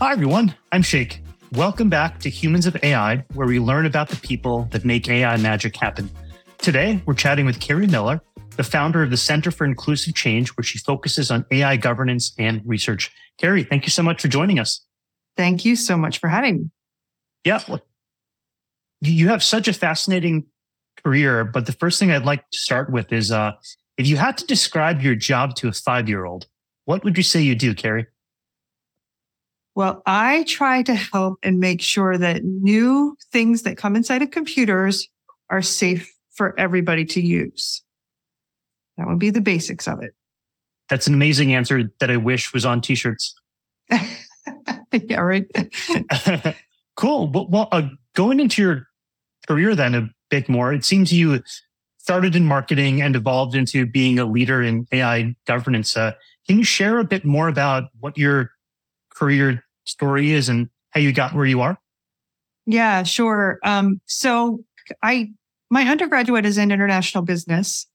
[0.00, 0.54] Hi, everyone.
[0.70, 1.24] I'm Sheikh.
[1.50, 5.36] Welcome back to Humans of AI, where we learn about the people that make AI
[5.38, 6.08] magic happen.
[6.58, 8.20] Today, we're chatting with Cari Miller,
[8.56, 12.62] the founder of the Center for Inclusive Change, where she focuses on AI governance and
[12.64, 13.10] research.
[13.38, 14.86] Cari, thank you so much for joining us.
[15.36, 16.70] Thank you so much for having me.
[17.42, 17.60] Yeah.
[19.00, 20.46] You have such a fascinating
[21.02, 23.50] career, but the first thing I'd like to start with is uh,
[23.96, 26.46] if you had to describe your job to a five year old,
[26.84, 28.06] what would you say you do, Cari?
[29.78, 34.32] Well, I try to help and make sure that new things that come inside of
[34.32, 35.08] computers
[35.50, 37.84] are safe for everybody to use.
[38.96, 40.14] That would be the basics of it.
[40.90, 43.36] That's an amazing answer that I wish was on t-shirts.
[44.92, 45.46] yeah, right.
[46.96, 47.28] cool.
[47.28, 47.82] Well, well uh,
[48.16, 48.88] going into your
[49.46, 51.40] career then a bit more, it seems you
[51.98, 55.96] started in marketing and evolved into being a leader in AI governance.
[55.96, 56.14] Uh,
[56.48, 58.50] can you share a bit more about what your
[59.14, 61.78] career story is and how you got where you are?
[62.66, 63.58] Yeah, sure.
[63.64, 64.60] Um, so
[65.02, 65.30] I
[65.70, 67.86] my undergraduate is in international business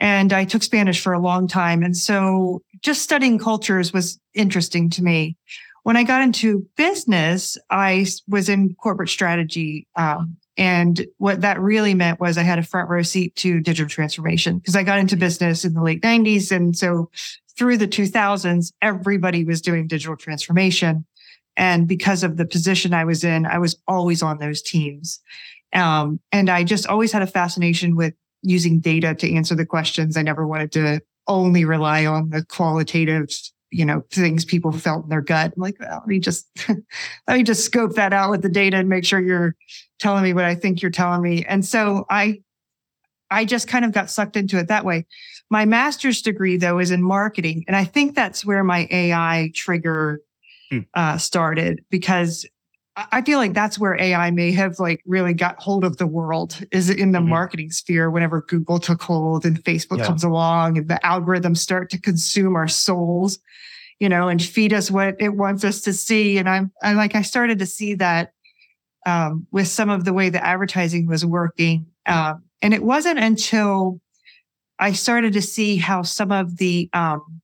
[0.00, 1.82] and I took Spanish for a long time.
[1.82, 5.36] And so just studying cultures was interesting to me.
[5.82, 9.88] When I got into business, I was in corporate strategy.
[9.96, 13.88] Um, and what that really meant was I had a front row seat to digital
[13.88, 16.52] transformation because I got into business in the late 90s.
[16.52, 17.10] And so
[17.56, 21.04] through the 2000s, everybody was doing digital transformation.
[21.58, 25.20] And because of the position I was in, I was always on those teams.
[25.74, 30.16] Um, and I just always had a fascination with using data to answer the questions.
[30.16, 33.28] I never wanted to only rely on the qualitative,
[33.70, 35.52] you know, things people felt in their gut.
[35.56, 38.76] I'm like, well, let me just, let me just scope that out with the data
[38.76, 39.56] and make sure you're
[39.98, 41.44] telling me what I think you're telling me.
[41.44, 42.40] And so I,
[43.32, 45.06] I just kind of got sucked into it that way.
[45.50, 47.64] My master's degree though is in marketing.
[47.66, 50.22] And I think that's where my AI trigger
[50.70, 50.80] Hmm.
[50.94, 52.46] uh, started because
[53.12, 56.60] I feel like that's where AI may have like really got hold of the world
[56.72, 57.28] is in the mm-hmm.
[57.28, 60.06] marketing sphere whenever Google took hold and Facebook yeah.
[60.06, 63.38] comes along and the algorithms start to consume our souls,
[64.00, 66.38] you know, and feed us what it wants us to see.
[66.38, 68.32] And I'm, I like, I started to see that,
[69.06, 71.86] um, with some of the way the advertising was working.
[72.06, 74.00] Um, and it wasn't until
[74.80, 77.40] I started to see how some of the, um,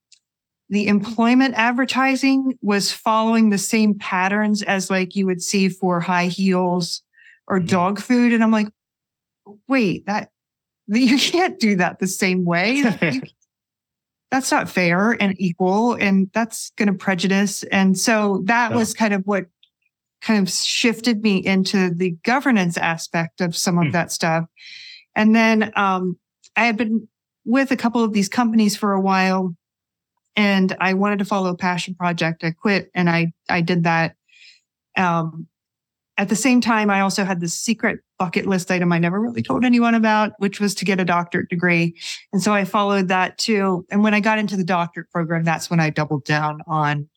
[0.69, 6.27] the employment advertising was following the same patterns as like you would see for high
[6.27, 7.03] heels
[7.47, 7.67] or mm-hmm.
[7.67, 8.33] dog food.
[8.33, 8.69] And I'm like,
[9.69, 10.31] wait, that
[10.87, 12.83] you can't do that the same way.
[14.31, 15.95] that's not fair and equal.
[15.95, 17.63] And that's going to prejudice.
[17.65, 18.77] And so that yeah.
[18.77, 19.47] was kind of what
[20.23, 23.93] kind of shifted me into the governance aspect of some of mm.
[23.93, 24.47] that stuff.
[25.15, 26.19] And then, um,
[26.57, 27.09] I had been
[27.45, 29.55] with a couple of these companies for a while
[30.37, 32.45] and I wanted to follow a passion project.
[32.45, 34.17] I quit and I, I did that.
[34.97, 35.47] Um,
[36.17, 39.43] at the same time, I also had this secret bucket list item I never really
[39.43, 41.99] told anyone about, which was to get a doctorate degree.
[42.33, 43.85] And so I followed that too.
[43.91, 47.09] And when I got into the doctorate program, that's when I doubled down on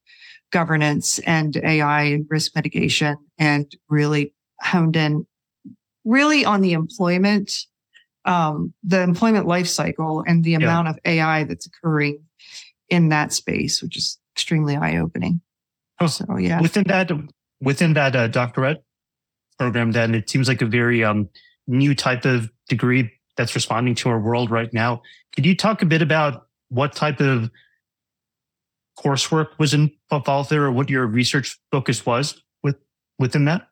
[0.52, 5.28] governance and AI and risk mitigation and really honed in
[6.04, 7.54] really on the employment,
[8.26, 10.92] um, the employment life cycle and the amount yeah.
[10.92, 12.20] of AI that's occurring
[12.90, 15.42] in that space, which is extremely eye opening.
[16.00, 16.62] Oh, so yeah.
[16.62, 17.12] Within that,
[17.62, 18.84] within that uh, doctorate
[19.58, 21.30] program, then it seems like a very um,
[21.68, 25.02] new type of degree that's responding to our world right now.
[25.36, 27.50] Could you talk a bit about what type of
[29.00, 32.76] coursework was involved there, or what your research focus was with
[33.20, 33.68] within that?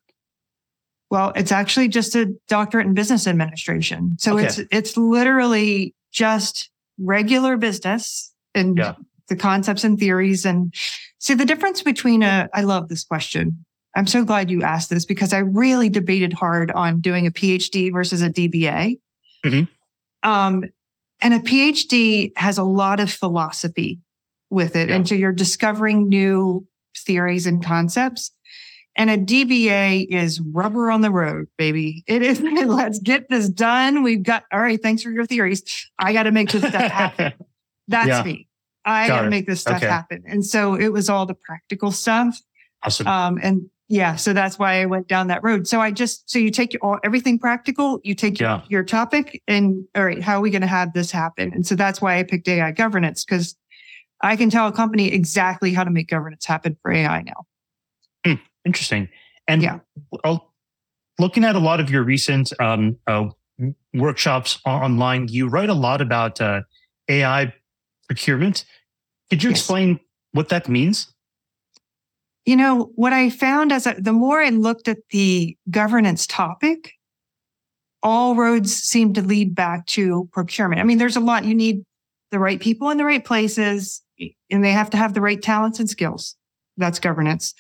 [1.10, 4.18] Well, it's actually just a doctorate in business administration.
[4.20, 4.46] So okay.
[4.46, 8.96] it's it's literally just regular business and yeah.
[9.28, 10.46] The concepts and theories.
[10.46, 10.74] And
[11.20, 13.66] see the difference between a, I love this question.
[13.96, 17.92] I'm so glad you asked this because I really debated hard on doing a PhD
[17.94, 19.00] versus a DBA.
[19.46, 20.30] Mm-hmm.
[20.30, 20.66] Um,
[21.22, 24.00] and a PhD has a lot of philosophy
[24.50, 24.90] with it.
[24.90, 24.96] Yeah.
[24.96, 26.68] And so you're discovering new
[26.98, 28.32] theories and concepts.
[28.98, 32.04] And a DBA is rubber on the road, baby.
[32.08, 34.04] It is, let's get this done.
[34.04, 35.64] We've got, all right, thanks for your theories.
[36.00, 37.34] I got to make this stuff happen.
[37.88, 38.24] That's yeah.
[38.24, 38.48] me.
[38.86, 39.88] I got to make this stuff okay.
[39.88, 40.24] happen.
[40.28, 42.40] And so it was all the practical stuff.
[42.84, 43.08] Awesome.
[43.08, 45.68] Um, and yeah, so that's why I went down that road.
[45.68, 48.58] So I just, so you take all, everything practical, you take yeah.
[48.70, 51.52] your, your topic and all right, how are we going to have this happen?
[51.54, 53.56] And so that's why I picked AI governance because
[54.22, 57.46] I can tell a company exactly how to make governance happen for AI now.
[58.26, 59.10] Hmm, interesting.
[59.48, 59.80] And yeah,
[61.20, 63.30] looking at a lot of your recent um, uh,
[63.94, 66.62] workshops online, you write a lot about uh,
[67.08, 67.54] AI
[68.08, 68.66] procurement.
[69.30, 69.60] Could you yes.
[69.60, 70.00] explain
[70.32, 71.14] what that means?
[72.46, 76.92] You know, what I found as I, the more I looked at the governance topic,
[78.04, 80.80] all roads seem to lead back to procurement.
[80.80, 81.84] I mean, there's a lot you need
[82.30, 84.04] the right people in the right places
[84.52, 86.36] and they have to have the right talents and skills.
[86.78, 87.56] That's governance.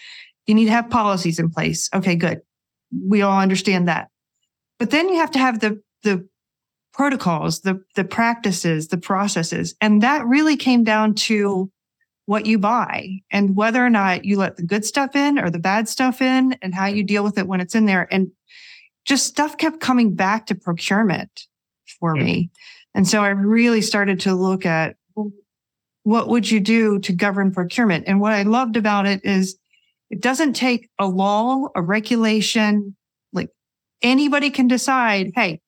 [0.45, 1.89] You need to have policies in place.
[1.93, 2.41] Okay, good.
[3.07, 4.09] We all understand that.
[4.77, 6.27] But then you have to have the, the
[6.95, 9.75] protocols, the, the practices, the processes.
[9.81, 11.69] And that really came down to
[12.25, 15.59] what you buy and whether or not you let the good stuff in or the
[15.59, 18.07] bad stuff in and how you deal with it when it's in there.
[18.11, 18.31] And
[19.03, 21.47] just stuff kept coming back to procurement
[21.99, 22.49] for me.
[22.95, 24.95] And so I really started to look at
[26.03, 28.05] what would you do to govern procurement?
[28.07, 29.57] And what I loved about it is
[30.09, 32.95] it doesn't take a law, a regulation,
[33.33, 33.49] like
[34.01, 35.61] anybody can decide, hey,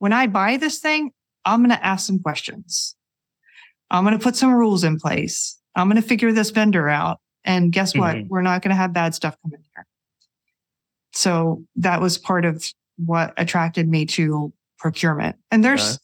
[0.00, 1.12] when I buy this thing,
[1.44, 2.96] I'm going to ask some questions.
[3.90, 5.58] I'm going to put some rules in place.
[5.76, 7.20] I'm going to figure this vendor out.
[7.44, 8.16] And guess what?
[8.16, 8.28] Mm-hmm.
[8.28, 9.86] We're not going to have bad stuff come in here.
[11.12, 12.66] So that was part of
[12.96, 15.36] what attracted me to procurement.
[15.50, 15.98] And there's,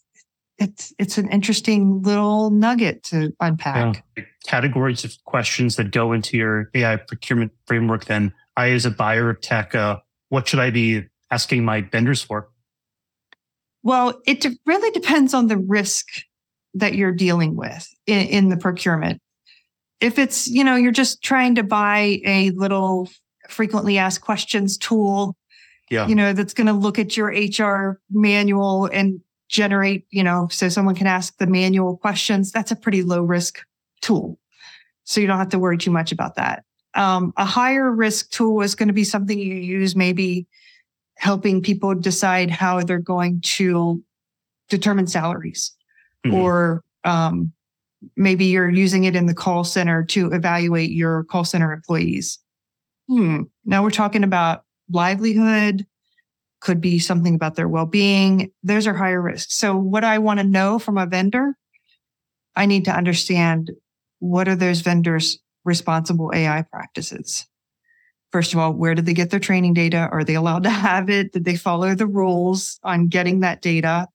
[0.58, 4.04] it's, it's an interesting little nugget to unpack.
[4.16, 4.24] Yeah.
[4.46, 8.06] Categories of questions that go into your AI procurement framework.
[8.06, 9.98] Then I, as a buyer of tech, uh,
[10.28, 12.50] what should I be asking my vendors for?
[13.86, 16.08] Well, it really depends on the risk
[16.74, 19.22] that you're dealing with in, in the procurement.
[20.00, 23.08] If it's, you know, you're just trying to buy a little
[23.48, 25.36] frequently asked questions tool,
[25.88, 26.08] yeah.
[26.08, 30.68] you know, that's going to look at your HR manual and generate, you know, so
[30.68, 32.50] someone can ask the manual questions.
[32.50, 33.60] That's a pretty low risk
[34.00, 34.36] tool.
[35.04, 36.64] So you don't have to worry too much about that.
[36.94, 40.48] Um, a higher risk tool is going to be something you use maybe
[41.16, 44.02] helping people decide how they're going to
[44.68, 45.72] determine salaries
[46.24, 46.36] mm-hmm.
[46.36, 47.52] or um,
[48.16, 52.38] maybe you're using it in the call center to evaluate your call center employees
[53.08, 53.42] hmm.
[53.64, 55.86] now we're talking about livelihood
[56.60, 60.44] could be something about their well-being those are higher risks so what i want to
[60.44, 61.54] know from a vendor
[62.54, 63.70] i need to understand
[64.18, 67.46] what are those vendors responsible ai practices
[68.36, 70.10] First of all, where did they get their training data?
[70.12, 71.32] Are they allowed to have it?
[71.32, 74.08] Did they follow the rules on getting that data?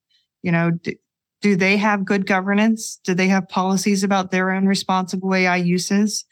[0.43, 0.93] You know, do,
[1.41, 2.99] do they have good governance?
[3.03, 6.23] Do they have policies about their own responsible AI uses?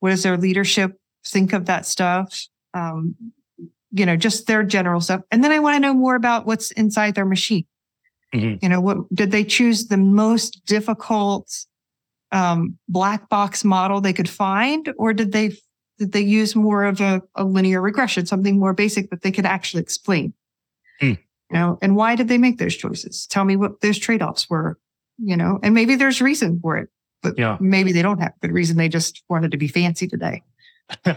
[0.00, 2.46] What does their leadership think of that stuff?
[2.72, 3.14] Um,
[3.90, 5.20] you know, just their general stuff.
[5.30, 7.66] And then I want to know more about what's inside their machine.
[8.34, 8.64] Mm-hmm.
[8.64, 11.54] You know, what did they choose the most difficult
[12.32, 15.52] um, black box model they could find, or did they
[15.98, 19.46] that they use more of a, a linear regression, something more basic that they could
[19.46, 20.32] actually explain.
[21.00, 21.18] Mm.
[21.50, 23.26] You know, and why did they make those choices?
[23.26, 24.78] Tell me what those trade-offs were,
[25.18, 26.88] you know, and maybe there's reason for it,
[27.22, 27.56] but yeah.
[27.60, 28.76] maybe they don't have good reason.
[28.76, 30.42] They just wanted to be fancy today.
[31.04, 31.16] well,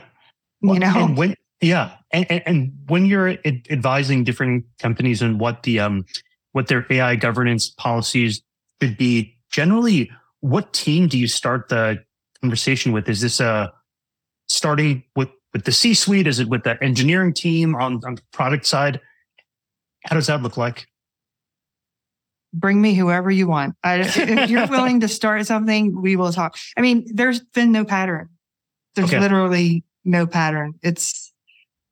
[0.64, 1.92] you know, and when, yeah.
[2.12, 3.38] And, and, and when you're
[3.70, 6.06] advising different companies and what the, um,
[6.54, 8.42] what their AI governance policies
[8.82, 12.04] should be, generally, what team do you start the
[12.42, 13.08] conversation with?
[13.10, 13.74] Is this a,
[14.52, 16.28] starting with with the C suite?
[16.28, 19.02] Is it with the engineering team on, on the product side?
[20.06, 20.88] How does that look like?
[22.54, 23.76] Bring me whoever you want.
[23.84, 26.58] I, if you're willing to start something, we will talk.
[26.78, 28.30] I mean, there's been no pattern.
[28.96, 29.20] There's okay.
[29.20, 30.74] literally no pattern.
[30.82, 31.32] It's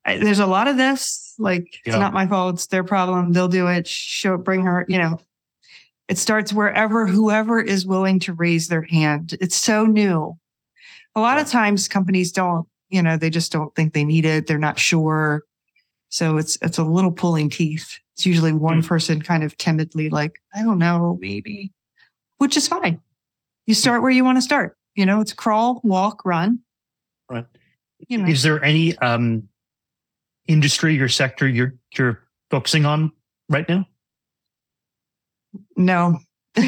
[0.04, 1.34] there's a lot of this.
[1.38, 1.92] Like yeah.
[1.92, 2.54] it's not my fault.
[2.54, 3.32] It's their problem.
[3.32, 3.86] They'll do it.
[3.86, 4.84] Show, bring her.
[4.88, 5.20] You know,
[6.08, 9.36] it starts wherever whoever is willing to raise their hand.
[9.40, 10.36] It's so new.
[11.14, 14.46] A lot of times companies don't, you know, they just don't think they need it.
[14.46, 15.44] They're not sure.
[16.08, 17.98] So it's, it's a little pulling teeth.
[18.14, 18.86] It's usually one mm.
[18.86, 21.72] person kind of timidly like, I don't know, maybe,
[22.38, 23.00] which is fine.
[23.66, 24.76] You start where you want to start.
[24.94, 26.60] You know, it's crawl, walk, run.
[27.28, 27.46] Right.
[28.08, 28.28] You know.
[28.28, 29.48] Is there any um,
[30.46, 33.12] industry or sector you're you're focusing on
[33.48, 33.86] right now?
[35.76, 36.18] No.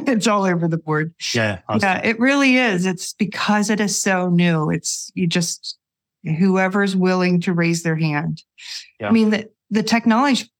[0.06, 1.14] it's all over the board.
[1.34, 1.60] Yeah.
[1.68, 1.86] Awesome.
[1.86, 2.86] Yeah, it really is.
[2.86, 4.70] It's because it is so new.
[4.70, 5.78] It's you just
[6.24, 8.42] whoever's willing to raise their hand.
[9.00, 9.08] Yeah.
[9.08, 10.50] I mean, the, the technology,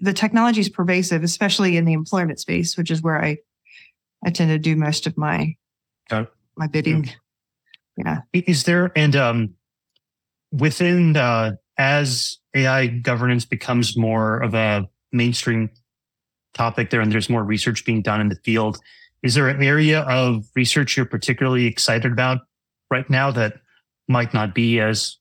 [0.00, 3.38] the technology is pervasive, especially in the employment space, which is where I,
[4.24, 5.56] I tend to do most of my,
[6.56, 7.10] my bidding.
[7.96, 8.20] Yeah.
[8.32, 9.54] Is there, and, um,
[10.50, 15.70] within, uh, as AI governance becomes more of a mainstream
[16.54, 18.78] topic there and there's more research being done in the field.
[19.22, 22.40] Is there an area of research you're particularly excited about
[22.90, 23.54] right now that
[24.08, 25.18] might not be as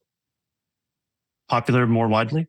[1.47, 2.47] popular more widely?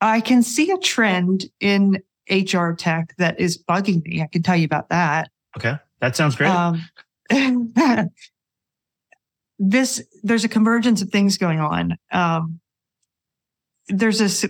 [0.00, 4.22] I can see a trend in HR tech that is bugging me.
[4.22, 5.30] I can tell you about that.
[5.56, 5.76] Okay.
[6.00, 6.50] That sounds great.
[6.50, 6.82] Um,
[9.58, 11.96] this there's a convergence of things going on.
[12.12, 12.60] Um,
[13.88, 14.44] there's this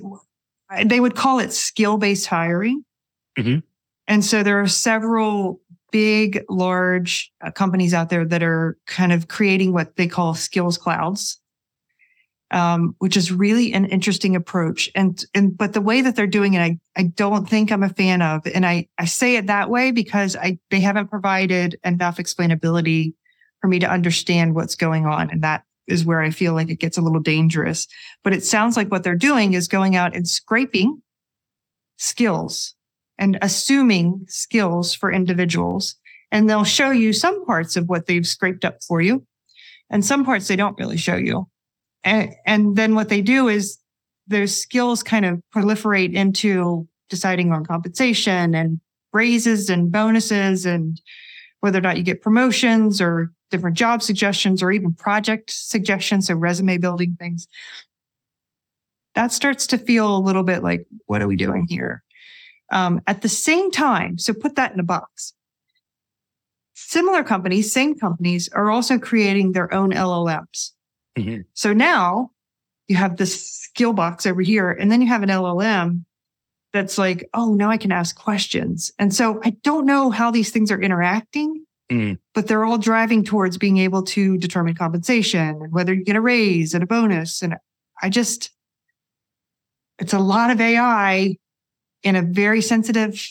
[0.84, 2.84] they would call it skill based hiring,
[3.38, 3.58] mm-hmm.
[4.08, 5.60] and so there are several
[5.92, 10.76] big, large uh, companies out there that are kind of creating what they call skills
[10.76, 11.40] clouds.
[12.50, 14.88] Um, which is really an interesting approach.
[14.94, 17.88] And, and, but the way that they're doing it, I, I don't think I'm a
[17.88, 18.46] fan of.
[18.46, 23.14] And I, I say it that way because I, they haven't provided enough explainability
[23.60, 25.30] for me to understand what's going on.
[25.30, 27.86] And that is where I feel like it gets a little dangerous.
[28.22, 31.02] But it sounds like what they're doing is going out and scraping
[31.98, 32.74] skills
[33.18, 35.96] and assuming skills for individuals.
[36.30, 39.26] And they'll show you some parts of what they've scraped up for you
[39.90, 41.48] and some parts they don't really show you.
[42.02, 43.78] And, and then what they do is
[44.26, 48.80] those skills kind of proliferate into deciding on compensation and
[49.12, 51.00] raises and bonuses and
[51.60, 56.34] whether or not you get promotions or different job suggestions or even project suggestions, so
[56.34, 57.46] resume building things.
[59.14, 62.02] That starts to feel a little bit like, what are we doing here?
[62.72, 65.34] Um, at the same time, so put that in a box.
[66.74, 70.70] Similar companies, same companies are also creating their own LLMs.
[71.16, 71.42] Mm-hmm.
[71.52, 72.30] So now
[72.88, 76.04] you have this skill box over here, and then you have an LLM
[76.72, 78.90] that's like, oh, now I can ask questions.
[78.98, 81.63] And so I don't know how these things are interacting,
[81.94, 82.18] Mm.
[82.34, 86.20] But they're all driving towards being able to determine compensation and whether you get a
[86.20, 87.42] raise and a bonus.
[87.42, 87.56] And
[88.02, 88.50] I just,
[89.98, 91.36] it's a lot of AI
[92.02, 93.26] in a very sensitive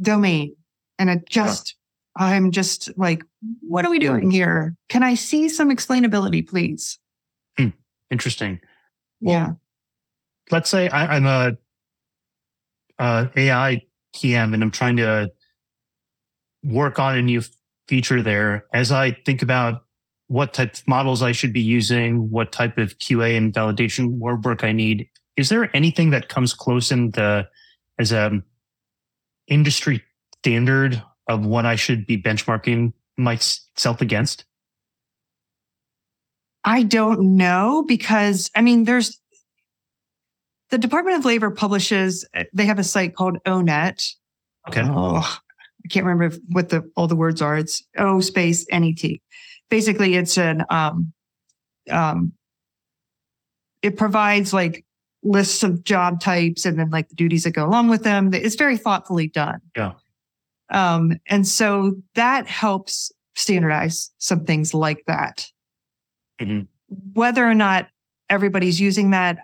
[0.00, 0.54] domain.
[0.98, 1.74] And it just,
[2.18, 2.26] yeah.
[2.26, 3.22] I'm just like,
[3.60, 4.74] what are we doing here?
[4.88, 6.98] Can I see some explainability, please?
[7.56, 7.68] Hmm.
[8.10, 8.60] Interesting.
[9.20, 9.52] Well, yeah.
[10.50, 11.56] Let's say I, am a,
[12.98, 13.82] a AI
[14.14, 15.30] PM and I'm trying to
[16.64, 17.42] work on a new
[17.88, 19.82] feature there as I think about
[20.28, 24.62] what type of models I should be using, what type of QA and validation work
[24.62, 25.08] I need.
[25.36, 27.48] Is there anything that comes close in the
[27.98, 28.42] as a
[29.46, 30.04] industry
[30.40, 34.44] standard of what I should be benchmarking myself against?
[36.64, 39.18] I don't know because I mean, there's
[40.70, 44.14] the Department of Labor publishes, they have a site called ONET.
[44.68, 44.82] Okay.
[44.84, 45.38] Oh,
[45.88, 47.56] I can't remember what the all the words are.
[47.56, 49.02] It's O space NET.
[49.70, 51.14] Basically, it's an um,
[51.90, 52.32] um,
[53.80, 54.84] it provides like
[55.22, 58.34] lists of job types and then like the duties that go along with them.
[58.34, 59.60] It's very thoughtfully done.
[59.74, 59.92] Yeah.
[60.68, 65.46] Um, and so that helps standardize some things like that.
[66.38, 66.64] Mm-hmm.
[67.14, 67.88] Whether or not
[68.28, 69.38] everybody's using that,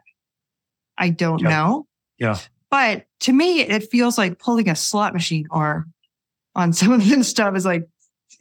[0.99, 1.49] I don't yeah.
[1.49, 1.87] know.
[2.19, 2.39] Yeah.
[2.71, 5.87] But to me, it feels like pulling a slot machine or
[6.55, 7.89] on some of this stuff is like,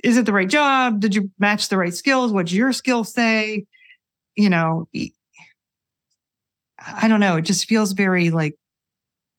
[0.03, 1.00] is it the right job?
[1.00, 2.32] Did you match the right skills?
[2.32, 3.65] What's your skill say?
[4.36, 4.88] You know,
[6.86, 7.38] I don't know.
[7.38, 8.55] It just feels very like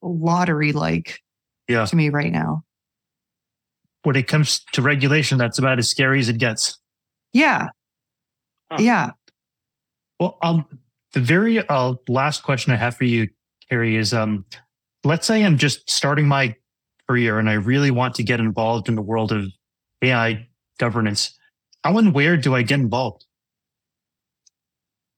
[0.03, 1.21] lottery like
[1.69, 1.85] yeah.
[1.87, 2.63] to me right now.
[4.03, 6.79] When it comes to regulation, that's about as scary as it gets.
[7.33, 7.69] Yeah.
[8.71, 8.79] Huh.
[8.81, 9.11] Yeah.
[10.21, 10.67] Well, um,
[11.15, 13.29] the very uh, last question I have for you,
[13.69, 14.45] Cari, is um,
[15.05, 16.55] let's say I'm just starting my
[17.09, 19.47] career and I really want to get involved in the world of
[20.03, 21.39] AI governance,
[21.83, 23.25] how and where do I get involved?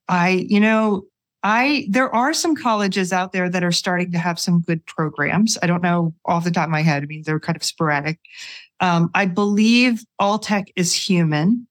[0.08, 1.04] I, you know,
[1.42, 5.58] I, there are some colleges out there that are starting to have some good programs.
[5.62, 7.02] I don't know off the top of my head.
[7.02, 8.18] I mean, they're kind of sporadic.
[8.80, 11.66] Um, I believe All-Tech is Human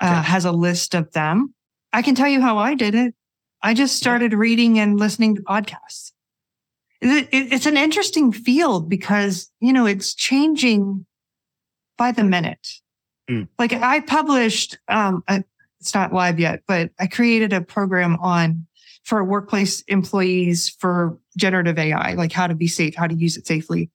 [0.00, 0.30] uh, okay.
[0.30, 1.54] has a list of them.
[1.92, 3.14] I can tell you how I did it.
[3.62, 4.38] I just started yeah.
[4.38, 6.12] reading and listening to podcasts
[7.00, 11.06] it's an interesting field because, you know, it's changing
[11.96, 12.66] by the minute.
[13.30, 13.48] Mm.
[13.58, 15.44] Like I published, um, a,
[15.80, 18.66] it's not live yet, but I created a program on
[19.04, 23.46] for workplace employees for generative AI, like how to be safe, how to use it
[23.46, 23.90] safely.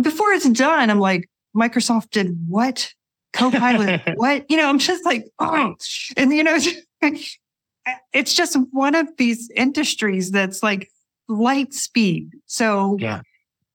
[0.00, 2.92] Before it's done, I'm like, Microsoft did what?
[3.32, 4.50] Copilot, what?
[4.50, 5.74] You know, I'm just like, oh,
[6.16, 6.58] and you know,
[8.12, 10.88] it's just one of these industries that's like
[11.28, 12.30] light speed.
[12.46, 13.20] So yeah.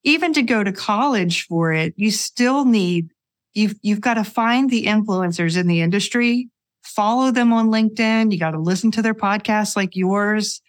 [0.03, 3.11] even to go to college for it, you still need,
[3.53, 6.49] you've, you've got to find the influencers in the industry,
[6.83, 8.31] follow them on LinkedIn.
[8.31, 10.61] You got to listen to their podcasts like yours.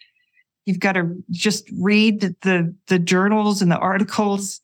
[0.65, 4.61] You've got to just read the, the journals and the articles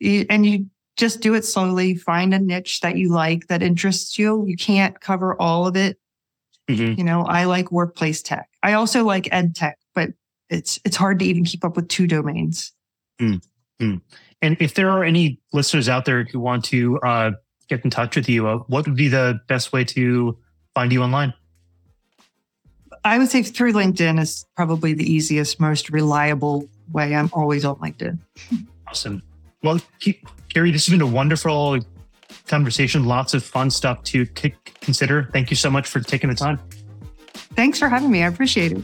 [0.00, 1.94] and you just do it slowly.
[1.94, 4.44] Find a niche that you like that interests you.
[4.46, 5.98] You can't cover all of it.
[6.68, 6.98] Mm-hmm.
[6.98, 8.48] You know, I like workplace tech.
[8.62, 9.79] I also like ed tech
[10.50, 12.72] it's it's hard to even keep up with two domains.
[13.20, 13.42] Mm,
[13.80, 14.00] mm.
[14.42, 17.30] And if there are any listeners out there who want to uh,
[17.68, 20.36] get in touch with you, uh, what would be the best way to
[20.74, 21.32] find you online?
[23.04, 27.14] I would say through LinkedIn is probably the easiest, most reliable way.
[27.14, 28.18] I'm always on LinkedIn.
[28.86, 29.22] Awesome.
[29.62, 29.80] Well,
[30.52, 31.78] Cari, this has been a wonderful
[32.46, 33.04] conversation.
[33.04, 34.26] Lots of fun stuff to
[34.80, 35.28] consider.
[35.32, 36.58] Thank you so much for taking the time.
[37.54, 38.22] Thanks for having me.
[38.22, 38.82] I appreciate it.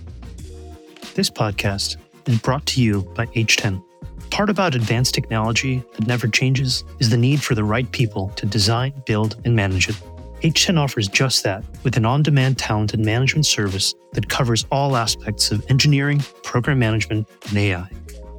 [1.17, 1.97] This podcast
[2.27, 3.83] is brought to you by H10.
[4.31, 8.45] Part about advanced technology that never changes is the need for the right people to
[8.45, 9.97] design, build, and manage it.
[10.43, 14.95] H10 offers just that with an on demand talent and management service that covers all
[14.95, 17.89] aspects of engineering, program management, and AI.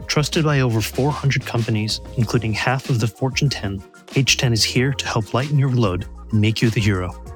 [0.05, 5.07] Trusted by over 400 companies, including half of the Fortune 10, H10 is here to
[5.07, 7.26] help lighten your load and make you the hero.